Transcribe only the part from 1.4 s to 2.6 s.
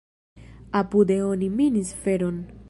minis feron.